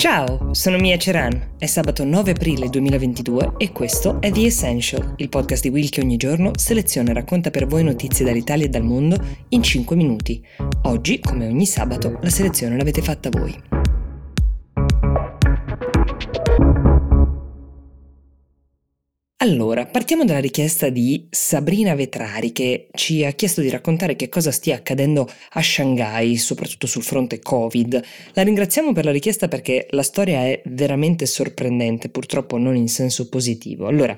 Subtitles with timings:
[0.00, 1.56] Ciao, sono Mia Ceran.
[1.58, 6.00] È sabato 9 aprile 2022 e questo è The Essential, il podcast di Will che
[6.00, 10.42] ogni giorno seleziona e racconta per voi notizie dall'Italia e dal mondo in 5 minuti.
[10.84, 13.79] Oggi, come ogni sabato, la selezione l'avete fatta voi.
[19.42, 24.52] Allora, partiamo dalla richiesta di Sabrina Vetrari che ci ha chiesto di raccontare che cosa
[24.52, 28.02] stia accadendo a Shanghai, soprattutto sul fronte Covid.
[28.34, 33.30] La ringraziamo per la richiesta perché la storia è veramente sorprendente, purtroppo non in senso
[33.30, 33.86] positivo.
[33.86, 34.14] Allora,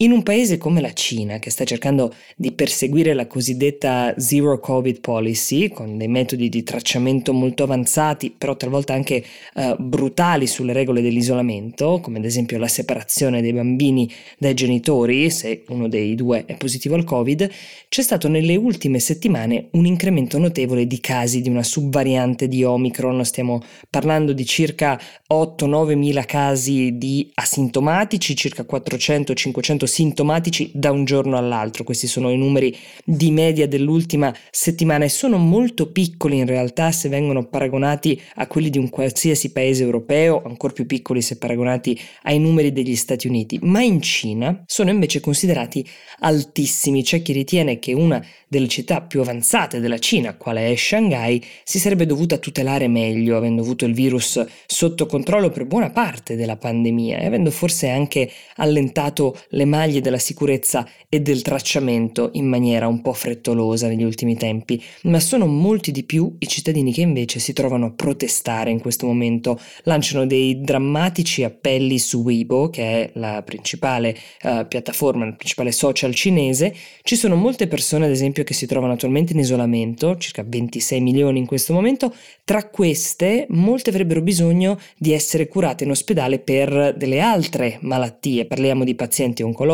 [0.00, 5.00] in un paese come la Cina, che sta cercando di perseguire la cosiddetta Zero Covid
[5.00, 9.24] Policy, con dei metodi di tracciamento molto avanzati, però talvolta anche
[9.54, 15.64] eh, brutali sulle regole dell'isolamento, come ad esempio la separazione dei bambini dai genitori, se
[15.68, 17.50] uno dei due è positivo al Covid,
[17.88, 23.24] c'è stato nelle ultime settimane un incremento notevole di casi di una subvariante di Omicron,
[23.24, 23.60] stiamo
[23.90, 31.82] parlando di circa 8-9 mila casi di asintomatici, circa 400-500 sintomatici da un giorno all'altro.
[31.82, 37.08] Questi sono i numeri di media dell'ultima settimana e sono molto piccoli in realtà se
[37.08, 42.38] vengono paragonati a quelli di un qualsiasi paese europeo, ancora più piccoli se paragonati ai
[42.38, 45.84] numeri degli Stati Uniti, ma in Cina sono invece considerati
[46.20, 47.02] altissimi.
[47.02, 51.78] C'è chi ritiene che una delle città più avanzate della Cina, quale è Shanghai, si
[51.78, 57.18] sarebbe dovuta tutelare meglio, avendo avuto il virus sotto controllo per buona parte della pandemia
[57.18, 63.00] e avendo forse anche allentato le maglie della sicurezza e del tracciamento in maniera un
[63.00, 67.52] po' frettolosa negli ultimi tempi, ma sono molti di più i cittadini che invece si
[67.52, 73.42] trovano a protestare in questo momento, lanciano dei drammatici appelli su Weibo, che è la
[73.44, 78.66] principale uh, piattaforma, il principale social cinese, ci sono molte persone ad esempio che si
[78.66, 82.12] trovano attualmente in isolamento, circa 26 milioni in questo momento,
[82.42, 88.82] tra queste molte avrebbero bisogno di essere curate in ospedale per delle altre malattie, parliamo
[88.82, 89.66] di pazienti oncologici,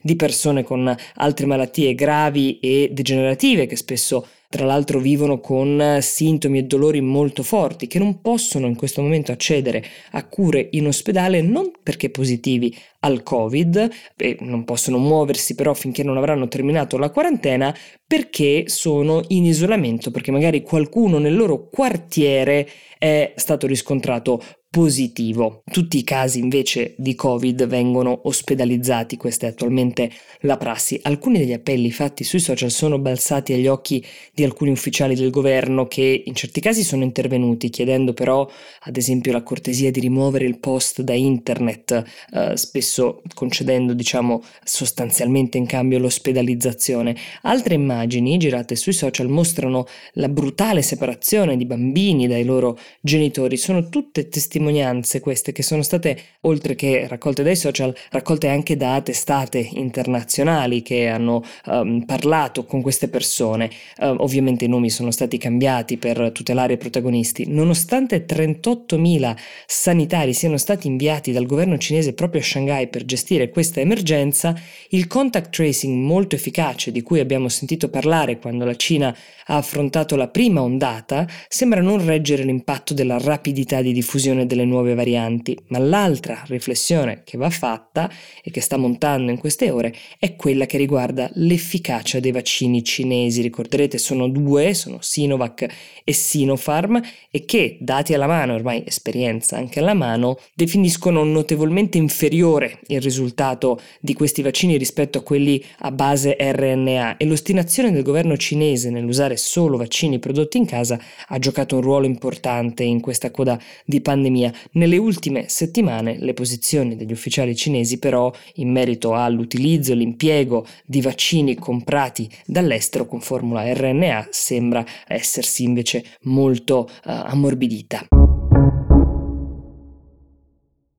[0.00, 6.58] di persone con altre malattie gravi e degenerative che spesso tra l'altro vivono con sintomi
[6.58, 11.40] e dolori molto forti che non possono in questo momento accedere a cure in ospedale
[11.40, 17.10] non perché positivi al Covid e non possono muoversi però finché non avranno terminato la
[17.10, 17.72] quarantena
[18.04, 25.64] perché sono in isolamento, perché magari qualcuno nel loro quartiere è stato riscontrato positivo.
[25.68, 30.96] Tutti i casi invece di Covid vengono ospedalizzati, questa è attualmente la prassi.
[31.02, 35.88] Alcuni degli appelli fatti sui social sono balzati agli occhi di alcuni ufficiali del governo
[35.88, 38.48] che in certi casi sono intervenuti chiedendo però
[38.82, 45.58] ad esempio la cortesia di rimuovere il post da internet, eh, spesso concedendo diciamo sostanzialmente
[45.58, 47.16] in cambio l'ospedalizzazione.
[47.42, 53.88] Altre immagini girate sui social mostrano la brutale separazione di bambini dai loro genitori, sono
[53.88, 59.00] tutte testimonianze testimonianze queste che sono state, oltre che raccolte dai social, raccolte anche da
[59.00, 63.70] testate internazionali che hanno um, parlato con queste persone.
[63.98, 67.46] Uh, ovviamente i nomi sono stati cambiati per tutelare i protagonisti.
[67.48, 73.80] Nonostante 38.000 sanitari siano stati inviati dal governo cinese proprio a Shanghai per gestire questa
[73.80, 74.54] emergenza,
[74.90, 79.16] il contact tracing molto efficace di cui abbiamo sentito parlare quando la Cina
[79.46, 84.94] ha affrontato la prima ondata sembra non reggere l'impatto della rapidità di diffusione delle nuove
[84.94, 88.10] varianti, ma l'altra riflessione che va fatta
[88.42, 93.42] e che sta montando in queste ore è quella che riguarda l'efficacia dei vaccini cinesi.
[93.42, 95.66] Ricorderete sono due, sono Sinovac
[96.02, 97.00] e Sinopharm
[97.30, 103.80] e che, dati alla mano, ormai esperienza anche alla mano, definiscono notevolmente inferiore il risultato
[104.00, 109.36] di questi vaccini rispetto a quelli a base RNA e l'ostinazione del governo cinese nell'usare
[109.36, 114.39] solo vaccini prodotti in casa ha giocato un ruolo importante in questa coda di pandemia
[114.40, 114.52] pandemia.
[114.72, 121.02] Nelle ultime settimane le posizioni degli ufficiali cinesi però in merito all'utilizzo e l'impiego di
[121.02, 128.19] vaccini comprati dall'estero con formula RNA sembra essersi invece molto uh, ammorbidita.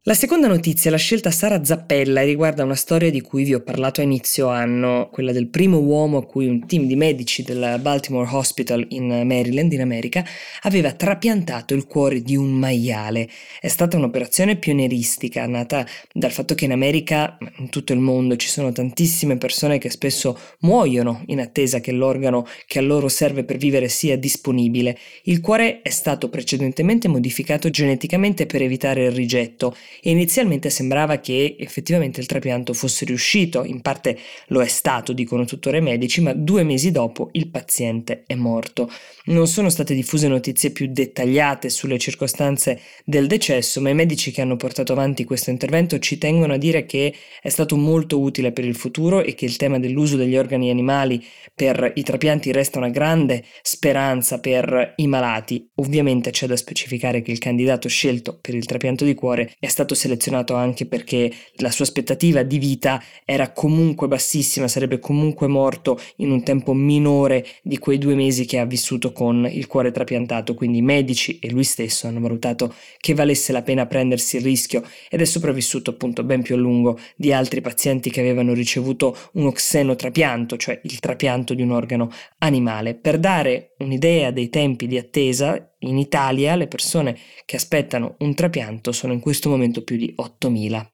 [0.06, 3.54] La seconda notizia è la scelta Sara Zappella e riguarda una storia di cui vi
[3.54, 7.44] ho parlato a inizio anno, quella del primo uomo a cui un team di medici
[7.44, 10.26] del Baltimore Hospital in Maryland, in America,
[10.62, 13.30] aveva trapiantato il cuore di un maiale.
[13.60, 18.48] È stata un'operazione pionieristica, nata dal fatto che in America, in tutto il mondo, ci
[18.48, 23.58] sono tantissime persone che spesso muoiono in attesa che l'organo che a loro serve per
[23.58, 24.98] vivere sia disponibile.
[25.26, 31.56] Il cuore è stato precedentemente modificato geneticamente per evitare il rigetto e inizialmente sembrava che
[31.60, 34.18] effettivamente il trapianto fosse riuscito, in parte
[34.48, 38.90] lo è stato, dicono tuttora i medici, ma due mesi dopo il paziente è morto.
[39.26, 44.42] Non sono state diffuse notizie più dettagliate sulle circostanze del decesso, ma i medici che
[44.42, 48.66] hanno portato avanti questo intervento ci tengono a dire che è stato molto utile per
[48.66, 51.24] il futuro e che il tema dell'uso degli organi animali
[51.54, 55.70] per i trapianti resta una grande speranza per i malati.
[55.76, 59.96] Ovviamente c'è da specificare che il candidato scelto per il trapianto di cuore è stato
[59.96, 66.32] selezionato anche perché la sua aspettativa di vita era comunque bassissima, sarebbe comunque morto in
[66.32, 70.80] un tempo minore di quei due mesi che ha vissuto con il cuore trapiantato, quindi
[70.80, 75.22] i medici e lui stesso hanno valutato che valesse la pena prendersi il rischio ed
[75.22, 80.58] è sopravvissuto appunto ben più a lungo di altri pazienti che avevano ricevuto uno xenotrapianto,
[80.58, 82.94] cioè il trapianto di un organo animale.
[82.94, 88.92] Per dare un'idea dei tempi di attesa, in Italia le persone che aspettano un trapianto
[88.92, 90.86] sono in questo momento più di 8.000.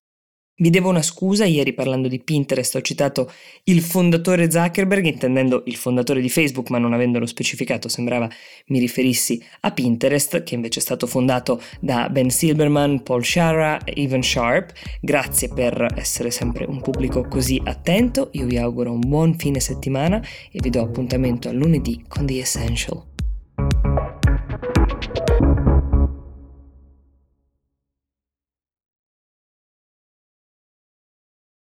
[0.59, 3.31] Vi devo una scusa, ieri parlando di Pinterest ho citato
[3.65, 8.27] il fondatore Zuckerberg, intendendo il fondatore di Facebook, ma non avendolo specificato sembrava
[8.69, 14.01] mi riferissi a Pinterest, che invece è stato fondato da Ben Silberman, Paul Shara e
[14.01, 14.73] Evan Sharp.
[14.99, 20.19] Grazie per essere sempre un pubblico così attento, io vi auguro un buon fine settimana
[20.51, 23.16] e vi do appuntamento a lunedì con The Essential.